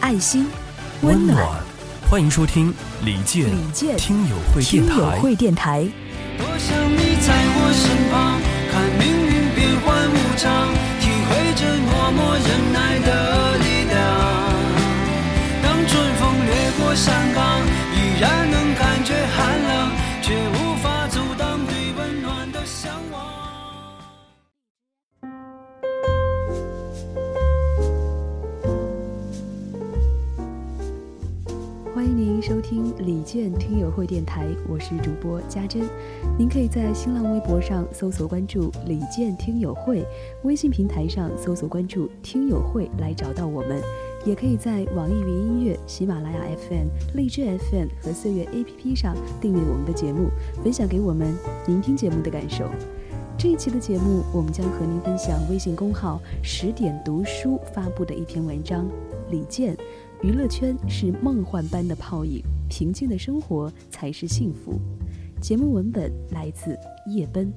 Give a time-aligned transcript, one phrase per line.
[0.00, 0.46] 爱心，
[1.02, 1.46] 温暖，
[2.08, 5.18] 欢迎收听李健李健听友会听友电台。
[5.20, 5.86] 会电台。
[6.38, 8.40] 多想你在我身旁，
[8.72, 13.94] 看命运变幻无常，体会着默默忍耐的力量。
[15.62, 17.60] 当春风掠过山岗，
[33.10, 35.82] 李健听友会电台，我是主播嘉珍。
[36.38, 40.06] 您可以在新浪微博上搜索关注“李健听友会”，
[40.44, 43.82] 微信平台上搜索关注“听友会”来找到我们。
[44.24, 46.38] 也可以在网易云音乐、喜马拉雅
[46.68, 50.28] FM、荔枝 FM 和岁月 APP 上订阅我们的节目，
[50.62, 51.34] 分享给我们
[51.66, 52.70] 您听节目的感受。
[53.36, 58.86] 这一期的节目，我们将和您分享微信公号“十点读书”发布的一篇文章：
[59.32, 59.76] 李健，
[60.22, 64.80] 娱乐圈是梦幻般的泡影，平静的生活才是幸福。
[65.42, 67.52] 节目文本来自叶奔。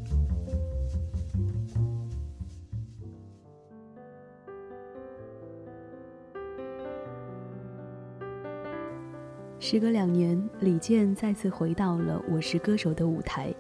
[9.60, 13.54] 时隔两年，李健再次回到了《我是歌手》的舞台。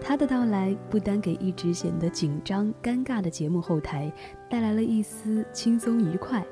[0.00, 4.12] 他的到来不单给一直显得紧张、尴尬的节目后台
[4.48, 6.46] 带来了一丝轻松愉快，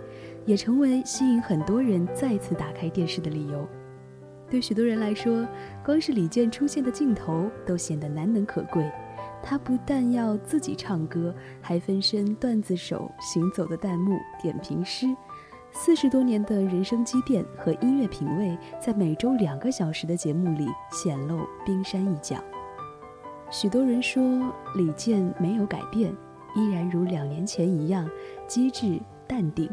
[0.45, 3.69] 也成为吸引很多人再次打开电视的理由。
[4.51, 5.47] 对许多人来说，
[5.85, 8.89] 光是李健出现的镜头都显得难能可贵。
[9.43, 15.07] 他不但要自己唱歌，还分身段子手、行走的弹幕、点评师。
[15.73, 22.43] 四十多年的人生积淀和音乐品味，在每周两个小时的节目里显露冰山一角。
[23.51, 24.23] 许多人说
[24.75, 26.13] 李健没有改变，
[26.55, 28.09] 依然如两年前一样
[28.49, 29.71] 机智淡定。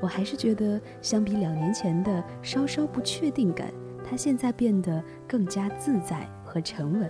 [0.00, 3.72] 我还是觉得，相比两年前的稍稍不确定感，
[4.10, 7.08] 他现在变得更加自在和沉稳。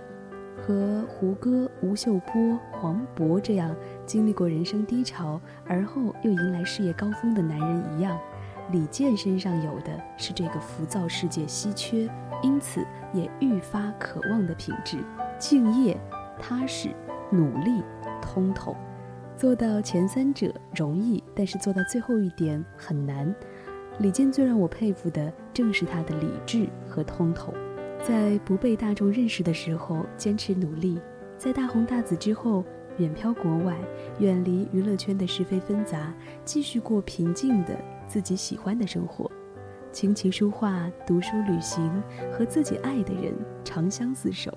[0.55, 3.75] 和胡歌、吴秀波、黄渤这样
[4.05, 8.19] 经历过人生低潮，而后又迎来事业高峰的男人一样，
[8.71, 12.07] 李健身上有的是这个浮躁世界稀缺，
[12.43, 14.99] 因此也愈发渴望的品质：
[15.39, 15.99] 敬业、
[16.39, 16.89] 踏实、
[17.31, 17.81] 努力、
[18.21, 18.75] 通透。
[19.35, 23.33] 做到前三者容易，但是做到最后一点很难。
[23.97, 27.53] 李健最让我佩服的正是他的理智和通透。
[28.03, 30.99] 在不被大众认识的时候坚持努力，
[31.37, 32.65] 在大红大紫之后
[32.97, 33.77] 远漂国外，
[34.19, 36.13] 远离娱乐圈的是非纷杂，
[36.43, 39.29] 继续过平静的自己喜欢的生活，
[39.91, 41.91] 琴棋书画、读书旅行，
[42.31, 44.51] 和自己爱的人长相厮守。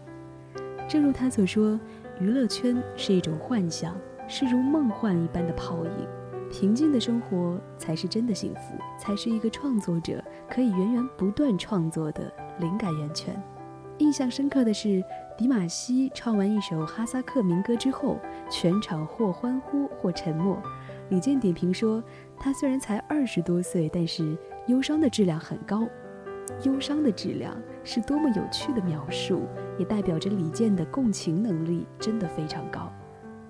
[0.89, 1.79] 正如他所说，
[2.21, 3.95] 娱乐圈是一种幻想，
[4.27, 6.09] 是如梦幻一般的泡影。
[6.57, 13.35] 平静的生活才是真的幸福，才是一个创作者可以源源不断创作的灵感源泉。
[13.99, 15.03] 印象深刻的是，
[15.37, 20.57] 迪玛希唱完一首哈萨克民歌之后，全场或欢呼或沉默。
[21.09, 22.01] 李健点评说
[22.39, 24.39] ：“他虽然才二十多岁，但是
[24.69, 25.89] 忧伤的质量很高。
[26.63, 29.43] 忧伤的质量是多么有趣的描述，
[29.77, 32.93] 也代表着李健的共情能力真的非常高。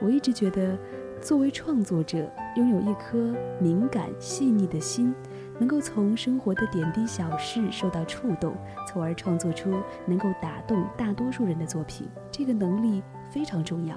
[0.01, 0.77] 我一直觉得，
[1.25, 5.15] 作为创作者，拥有一颗敏感细腻的心。”
[5.59, 8.55] 能够从生活的点滴小事受到触动，
[8.89, 9.73] 从而创作出
[10.05, 13.97] 能够打动大多数人的作品，这个能力非常重要。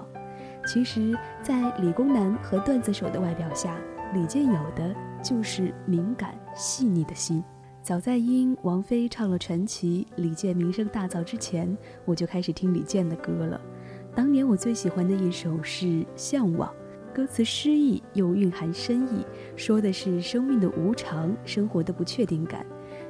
[0.67, 3.75] 其实，在理工男和段子手的外表下，
[4.13, 7.43] 李健有的就是敏感细腻的心。
[7.81, 11.75] 早在因王菲唱了《传奇》，李健名声大噪之前，
[12.05, 13.59] 我就开始听李健的歌了。
[14.15, 15.85] 当年我最喜欢的一首是
[16.15, 16.69] 《向往》。
[17.17, 19.25] 歌词诗意又蕴含深意，
[19.55, 22.63] 说的是生命的无常，生活的不确定感。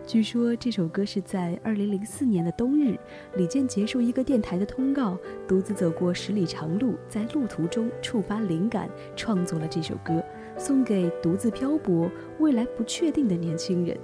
[0.06, 2.98] 据说这首歌是在二零零四年的冬日，
[3.36, 10.24] 李健结束一个电台的通告，独自走过十里长路，在路途中触发灵感，创作了这首歌，
[10.57, 13.98] 送给独自漂泊、未来不确定的年轻人，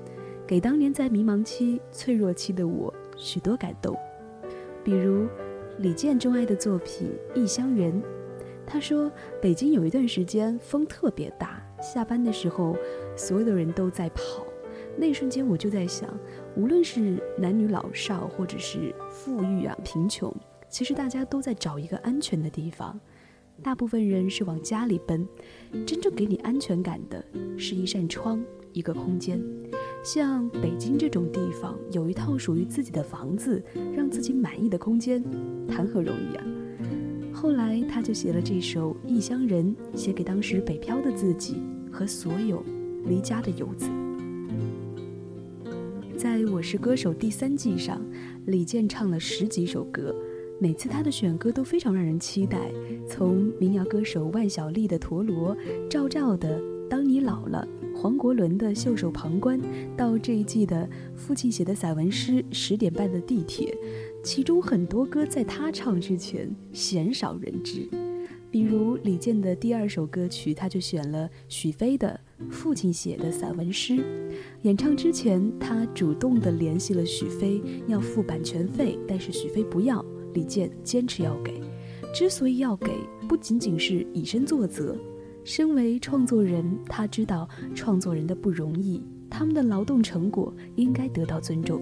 [0.46, 3.98] 给当年在迷茫期、脆弱期的我许多感动。
[4.84, 5.30] 比如
[5.78, 7.10] 李健钟爱的作品
[7.42, 7.94] 《异乡人》。
[8.65, 9.12] 他说
[9.42, 12.75] ：“北京有一段时间风特别大，下班的时候，
[13.15, 14.45] 所有的人都在跑，
[14.98, 16.10] 那一瞬间我就在想，
[16.56, 20.33] 无论是男女老少，或者是富裕啊贫穷，
[20.69, 23.00] 其实大家都在找一个安全的地方。
[23.62, 25.27] 大部分人是往家里奔，
[25.86, 27.24] 真正给你安全感的
[27.57, 29.39] 是一扇窗，一个空间。
[30.04, 33.63] 像北京这种地方，有一套属于自己的房子，
[33.95, 35.24] 让自己满意的空间，
[35.68, 36.44] 谈何容易啊！
[37.44, 41.57] 后来他就写了这首《异乡人》，写给当时北漂的自己
[41.92, 42.63] 和所有
[43.06, 43.90] 离家的游子。
[46.18, 48.01] 在我是歌手第三季上，
[48.45, 50.16] 李健唱了十几首歌。
[50.57, 52.72] 每次他的选歌都非常让人期待，
[53.10, 55.54] 从民谣歌手万晓利的《陀螺》，
[55.89, 59.60] 赵照的《当你老了》，黄国伦的《袖手旁观》，
[59.95, 63.68] 到这一季的父亲写的散文诗《十点半的地铁》，
[64.24, 67.88] 其中很多歌在他唱之前鲜少人知。
[68.51, 72.19] 比如李健的第二首歌曲，他就选了许飞的
[72.51, 74.04] 父亲写的散文诗。
[74.62, 80.06] 演唱之前，他主动的联系了许飞，要付版权费，但是许飞不要。
[80.36, 81.62] 李健坚持要给，
[82.13, 82.92] 之所以要给，
[83.28, 84.96] 不仅仅是以身作则。
[85.44, 91.81] 身为创作人，他知道创作人的不容易，他们的劳动成果应该得到尊重。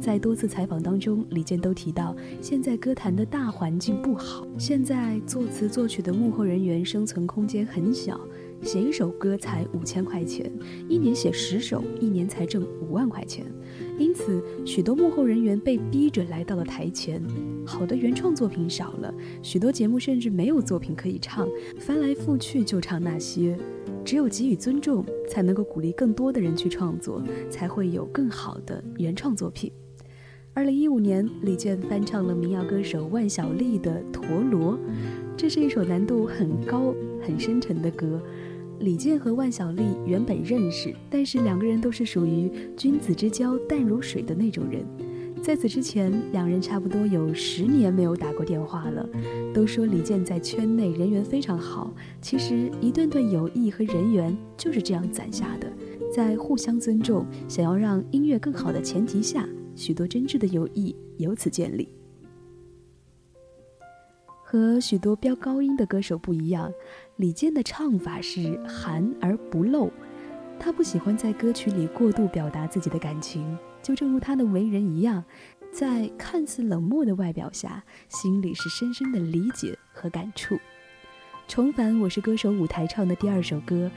[0.00, 8.20] 在多次采访当中，李健都提到，现在歌坛的大环境不好，现在作词作曲的幕后人员生存空间很小。
[8.62, 10.50] 写一首歌才五千块钱，
[10.88, 13.44] 一年写十首，一年才挣五万块钱。
[13.98, 17.22] 因此，许多幕后人员被逼着来到了台前。
[17.64, 19.12] 好的原创作品少了，
[19.42, 21.48] 许多节目甚至没有作品可以唱，
[21.78, 23.56] 翻来覆去就唱那些。
[24.04, 29.72] 只有给予尊重，才能够鼓励更多的人去创作，才会有更好的原创作品。
[30.54, 34.74] 二零一五年，李健翻唱了民谣歌手万晓利的《陀螺》，
[35.36, 38.20] 这是一首难度很高、很深沉的歌。
[38.78, 44.82] 李健和万晓利原本认识，但是两个人都是属于君子之交淡如水的那种人。
[45.42, 49.06] 在此之前，两人差不多有十年没有打过电话了。
[49.52, 51.92] 都说李健在圈内人缘非常好，
[52.22, 55.70] 其实一段段友谊和人缘就是这样攒下的。
[56.12, 61.88] 在互相尊重、想要让音乐更好的前提下，许多真挚的友谊由此建立。
[64.48, 66.72] 和许多飙高音的歌手不一样，
[67.16, 69.92] 李健的唱法是含而不露。
[70.56, 75.24] 他不喜欢在歌曲里过度表达自己的感情，就正如他的为人一样，
[75.72, 80.56] 在看似冷漠的外表下，心里是深深的理解和感触。
[81.48, 83.90] 重返《我是歌手》舞台唱的第二首歌，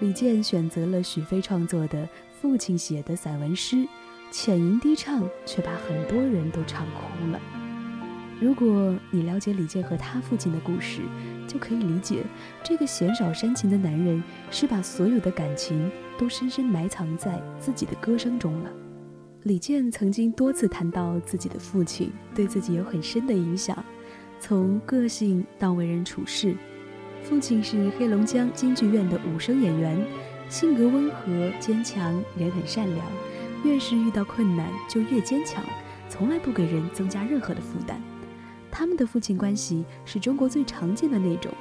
[0.00, 2.08] 李健选择了许飞创作的
[2.40, 3.86] 父亲写的散文诗，
[4.32, 7.61] 浅吟低唱，却把很多人都唱哭了。
[8.42, 11.02] 如果你了解李健和他父亲的故事，
[11.46, 12.24] 就可以理解
[12.60, 18.70] 这个鲜少煽情的男人是把所有的感情都深深埋藏在自己的歌声中了。
[19.44, 23.84] 李健曾经多次谈到自己的父亲对自己有很深的影响，
[24.40, 26.56] 从个性到为人处事。
[27.22, 30.04] 父亲是黑龙江京剧院的武生演员，
[30.48, 33.06] 性格温和坚强，人很善良，
[33.64, 35.62] 越是遇到困难就越坚强，
[36.08, 38.02] 从来不给人增加任何的负担。
[38.72, 41.52] 他们的父亲关系是中国最常见的那种，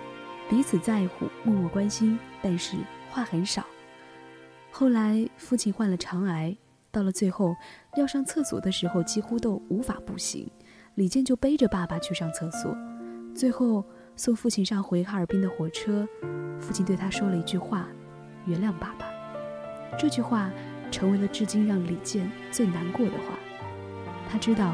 [0.49, 2.77] 彼此在乎，默默关心，但是
[3.09, 3.65] 话很少。
[4.71, 6.55] 后来父亲患了肠癌，
[6.89, 7.53] 到了最后
[7.97, 10.49] 要上厕所的时候几乎都无法步行，
[10.95, 12.73] 李健就背着爸爸去上厕所。
[13.35, 13.83] 最后
[14.15, 16.07] 送父亲上回哈尔滨的火车，
[16.61, 17.89] 父亲对他说了一句话
[18.47, 19.05] ：“原谅爸爸。”
[19.99, 20.49] 这句话
[20.89, 23.37] 成为了至今让李健最难过的话。
[24.29, 24.73] 他知道。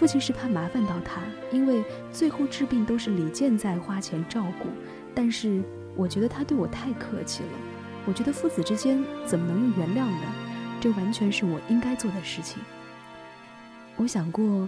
[0.00, 1.20] 父亲是怕麻烦到他，
[1.52, 4.70] 因为最后治病都是李健在花钱照顾。
[5.14, 5.62] 但是
[5.94, 7.50] 我觉得他对我太客气了，
[8.06, 10.34] 我觉得父子之间怎么能用原谅呢？
[10.80, 12.62] 这完全是我应该做的事情。
[13.96, 14.66] 我想过，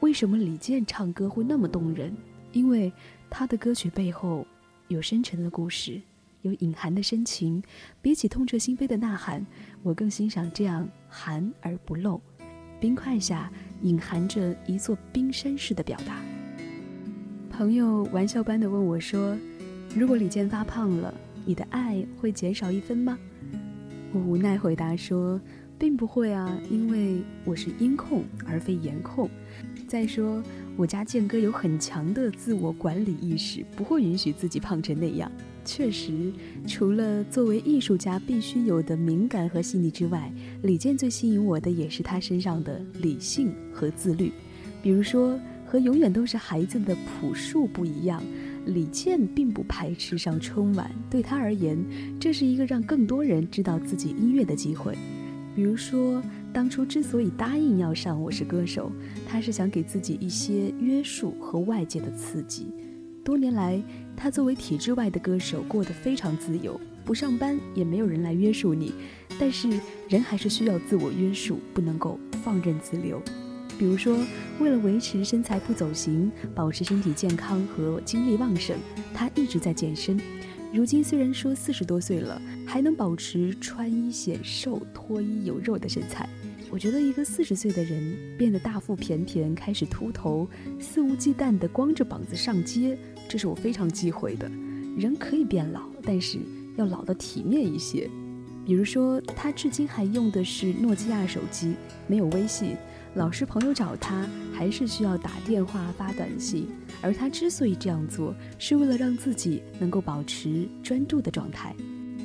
[0.00, 2.14] 为什么李健唱歌会那么动人？
[2.52, 2.92] 因为
[3.30, 4.46] 他的歌曲背后
[4.88, 5.98] 有深沉的故事，
[6.42, 7.62] 有隐含的深情。
[8.02, 9.46] 比起痛彻心扉的呐喊，
[9.82, 12.20] 我更欣赏这样含而不露。
[12.80, 13.50] 冰块下
[13.82, 16.20] 隐含着一座冰山式的表达。
[17.50, 19.36] 朋友玩笑般的问我说
[19.96, 21.12] ：“如果李健发胖了，
[21.44, 23.18] 你的爱会减少一分吗？”
[24.12, 25.40] 我无奈回答说
[25.78, 29.28] ：“并不会啊，因为我是音控而非颜控。
[29.86, 30.42] 再说，
[30.76, 35.30] 我家健哥有很强的自我管理意识，不会允许自己胖成那样。”
[35.68, 36.32] 确实，
[36.66, 40.32] 除了作为艺术家必须有的敏感和细腻之外，
[40.62, 44.32] 李健最吸引我的也是他身上的理性和自律。
[44.82, 48.22] 比如说，和永远都是孩子的朴树不一样，
[48.64, 51.78] 李健并不排斥上春晚，对他而言，
[52.18, 54.96] 这是一个让更多人知道自己音乐的机会。
[55.54, 58.90] 比如说，当初之所以答应要上《我是歌手》，
[59.28, 62.68] 他是想给自己一些约束和外界的刺激。
[63.22, 63.82] 多年来，
[64.18, 68.92] 他作为体制外的歌手，过得非常自由，不上班也没有人来约束你。
[69.38, 69.70] 但是，
[70.08, 73.22] 人还是需要自我约束，不能够放任自流。
[73.78, 74.18] 比如说，
[74.58, 78.76] 为了维持身材不走形，保持身体健康和精力旺盛，
[79.14, 80.18] 他一直在健身。
[80.74, 86.28] 如今虽然说四十多岁了，还能保持穿衣显瘦、脱衣有肉的身材。
[86.70, 90.46] 我觉得一个四十岁的人变得大腹便便，开始秃头，
[90.78, 92.98] 肆无忌惮地光着膀子上街，
[93.28, 94.50] 这是我非常忌讳的。
[94.96, 96.38] 人可以变老，但是
[96.76, 98.08] 要老得体面一些。
[98.64, 101.74] 比如说，他至今还用的是诺基亚手机，
[102.06, 102.76] 没有微信，
[103.14, 106.68] 老是朋友找他，还是需要打电话发短信。
[107.00, 111.74] 而他之所以这样做，是为了让自己能够保持专注的状态。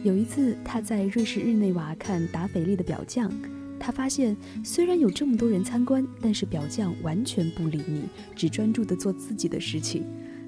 [0.04, 3.32] 有一次，他在瑞士日内瓦看达菲利的表匠，
[3.80, 8.04] 他发现虽然有这么多人参观，但是表匠完全不理你，
[8.36, 10.04] 只专注地做自己的事情。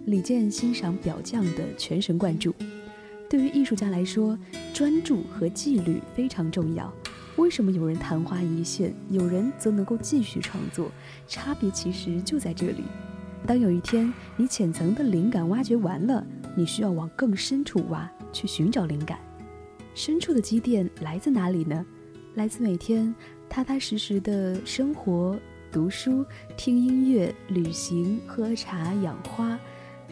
[0.05, 2.53] 李健欣赏表匠的全神贯注。
[3.27, 4.37] 对于艺术家来说，
[4.71, 6.93] 专注和纪律非常重要。
[7.37, 10.91] 为什么有人昙花一现，有人则能够继续创作？
[11.27, 12.83] 差别其实就在这里。
[13.47, 16.23] 当有一天你浅层的灵感挖掘完了，
[16.55, 19.17] 你需要往更深处挖，去寻找灵感。
[19.95, 21.83] 深处的积淀来自哪里呢？
[22.35, 23.13] 来自每天
[23.49, 25.35] 踏踏实实的生活、
[25.71, 26.23] 读书、
[26.55, 29.57] 听音乐、旅行、喝茶、养花。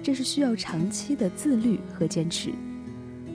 [0.03, 2.51] 这是需要长期的自律和坚持。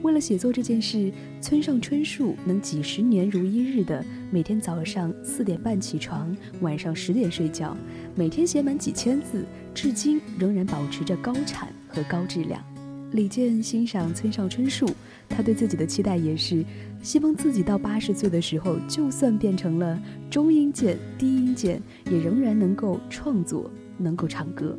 [0.01, 1.11] 为了写作这件事，
[1.41, 7.75] 村上春树能几十年如一日的每天早上四点半起床，晚上十点睡觉，
[8.15, 12.63] 每天写满几千字，至今仍然保持着高产和高质量。
[13.11, 14.87] 李健欣赏村上春树，
[15.27, 16.63] 他对自己的期待也是
[17.01, 24.77] 希望自己到八十岁的时候，就算变成了中音键、低音键，也仍然能够创作，能够唱歌。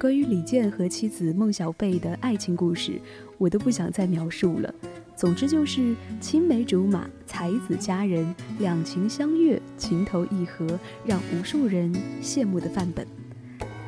[0.00, 2.98] 关于李健和妻子孟小贝的爱情故事。
[3.36, 4.74] 我都不想再描述了。
[5.14, 10.66] 总之就是青梅竹马、才子佳人、两情相悦、情投意合，
[11.04, 13.06] 让无数人羡慕的范本。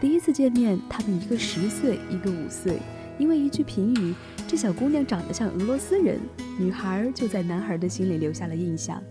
[0.03, 2.77] 第一次见面，他们一个十岁，一个五岁，
[3.19, 4.15] 因为一句评语，
[4.47, 6.21] 这小姑娘长得像俄罗斯人，
[6.59, 9.03] 女孩就在男孩的心里留下了印象。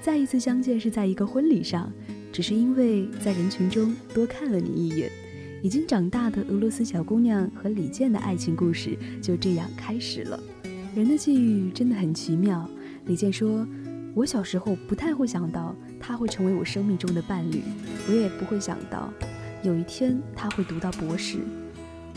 [0.00, 1.92] 再一次相见是在一个婚礼上，
[2.32, 5.10] 只是因为在人群中多看了你一眼。
[5.62, 10.38] 已经长大的俄罗斯小姑娘和李健的爱情故事就这样开始了。
[10.94, 12.68] 人的际遇真的很奇妙。
[13.06, 13.66] 李健说
[14.14, 17.62] ：“我小时候不太会想到他会成为我生命中的伴侣，
[18.08, 19.12] 我也不会想到
[19.62, 21.38] 有一天他会读到博士。”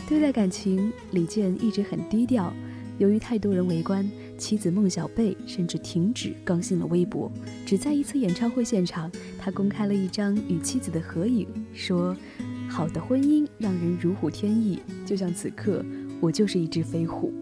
[0.08, 2.52] 对待感情，李健一直很低调。
[2.98, 7.32] 由于太多人围观，妻子孟小贝甚至停止更新了微博。
[7.64, 12.14] 只在一次演唱会现场，他公开了一张与妻子的合影，说。
[12.70, 15.84] 好的婚姻让人如虎添翼，就像此刻
[16.20, 17.34] 我就是一只飞虎。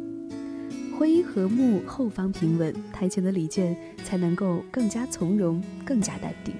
[0.99, 6.55] 婚姻和睦，后方平稳，台前的李健才能够更加从容，更加淡定。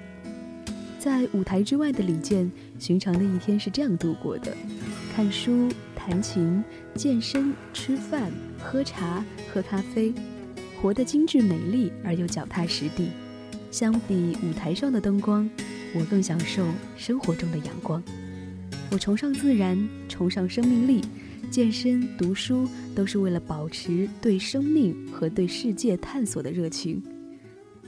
[0.99, 4.55] 在舞台之外的李健，寻常的一天是这样度过的：
[5.15, 10.13] 看书、弹琴、健身、吃饭、喝茶、喝咖啡，
[10.79, 13.09] 活得精致美丽而又脚踏实地。
[13.71, 15.49] 相比舞台上的灯光，
[15.95, 18.01] 我更享受生活中的阳光。
[18.91, 19.77] 我崇尚自然，
[20.07, 21.01] 崇尚生命力，
[21.51, 27.01] 健身、读书都是为了保持对生命和对世界探索的热情。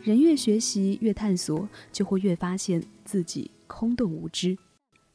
[0.04, 4.56] 人越学习越探索，就会越发现自己空洞无知。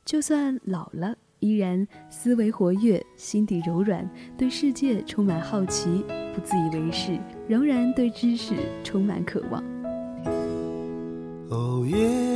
[0.05, 7.17] 就算老了，依然思维活跃，心底柔软，对世界充满好奇，不自以为是，
[7.47, 9.63] 仍然对知识充满渴望。
[11.49, 12.36] 哦耶。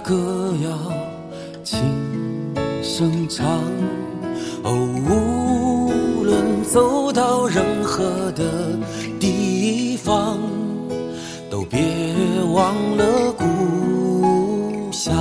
[0.00, 0.68] 歌谣
[1.62, 1.78] 轻
[2.82, 3.46] 声唱。
[4.62, 4.72] 哦，
[5.08, 8.42] 无论走到任何的
[9.18, 10.38] 地方，
[11.50, 11.78] 都别
[12.52, 15.14] 忘了故乡。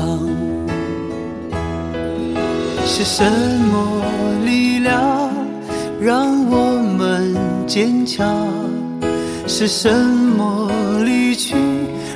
[2.85, 4.03] 是什么
[4.45, 5.29] 力量
[6.01, 7.35] 让我们
[7.67, 8.47] 坚强？
[9.47, 10.69] 是什么
[11.03, 11.55] 离去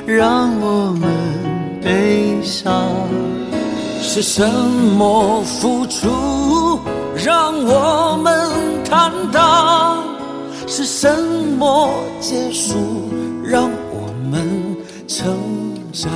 [0.05, 1.10] 让我们
[1.83, 2.89] 悲伤？
[4.01, 6.79] 是什么付出
[7.15, 8.49] 让我们
[8.83, 10.03] 坦荡？
[10.67, 11.13] 是什
[11.57, 13.09] 么结束
[13.43, 15.37] 让我们成
[15.91, 16.09] 长？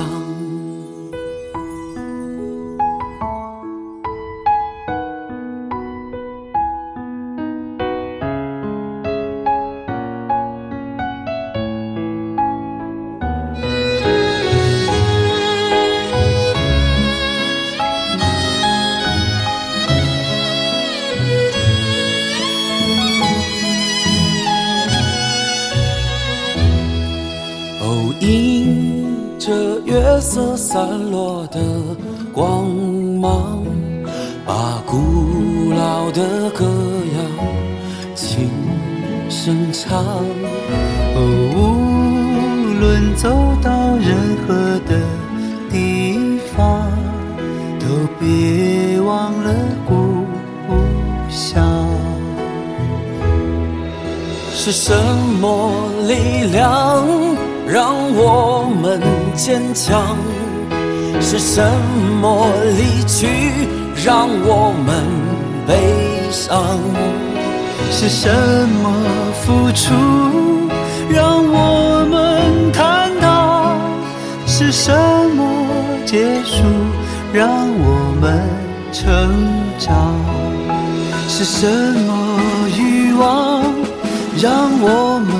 [37.16, 37.18] 要
[38.14, 38.50] 轻
[39.28, 40.04] 声唱。
[41.16, 41.18] 无
[42.80, 43.28] 论走
[43.62, 45.00] 到任何的
[45.70, 46.90] 地方，
[47.78, 47.86] 都
[48.18, 49.54] 别忘了
[49.86, 50.26] 故
[51.28, 51.88] 乡。
[54.52, 54.92] 是什
[55.40, 57.04] 么力量
[57.66, 59.00] 让我们
[59.34, 60.16] 坚强？
[61.20, 61.62] 是什
[62.20, 62.46] 么
[62.76, 63.26] 离去
[64.04, 65.04] 让我们
[65.66, 65.72] 悲
[66.30, 66.78] 伤？
[67.90, 68.28] 是什
[68.82, 68.92] 么
[69.42, 69.94] 付出
[71.08, 73.78] 让我们坦荡？
[74.46, 74.92] 是什
[75.36, 75.42] 么
[76.04, 76.64] 结束
[77.32, 78.44] 让我们
[78.92, 79.06] 成
[79.78, 80.14] 长？
[81.28, 82.38] 是什么
[82.76, 83.62] 欲望
[84.36, 85.32] 让我们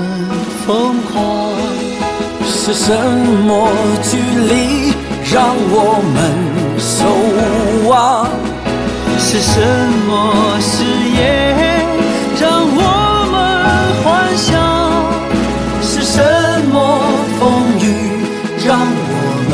[0.65, 1.53] 疯狂？
[2.45, 2.93] 是什
[3.45, 3.69] 么
[4.01, 4.93] 距离？
[5.31, 6.17] 让我们
[6.79, 7.05] 守
[7.87, 8.27] 望，
[9.21, 9.61] 是什
[10.07, 11.85] 么誓言
[12.39, 12.81] 让我
[13.31, 13.35] 们
[14.01, 14.07] 幻
[14.37, 14.47] 想？
[15.81, 16.17] 是什
[16.71, 16.73] 么
[17.37, 17.43] 风
[17.79, 17.85] 雨
[18.65, 19.13] 让我
[19.49, 19.51] 们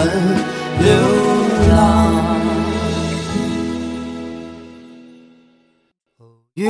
[0.80, 0.86] 流
[1.72, 1.76] 浪？
[6.54, 6.62] 月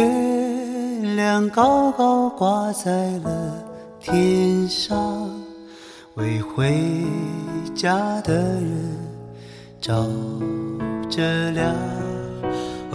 [1.15, 3.29] 亮高高挂在了
[3.99, 5.29] 天上，
[6.15, 6.81] 为回
[7.75, 8.95] 家的人。
[9.81, 10.07] 照
[11.11, 11.75] 着亮，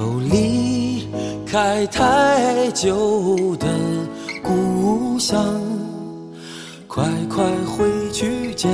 [0.01, 1.07] 哦，离
[1.45, 3.69] 开太久的
[4.43, 5.61] 故乡，
[6.87, 8.71] 快快回去见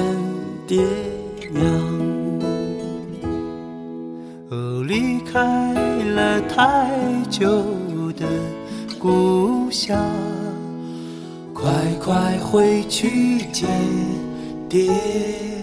[0.68, 0.84] 爹
[1.52, 1.64] 娘。
[4.50, 5.74] 哦，离开
[6.14, 6.88] 了太
[7.28, 7.48] 久
[8.16, 8.24] 的
[8.96, 9.98] 故乡，
[11.52, 13.68] 快快回去见
[14.68, 15.55] 爹。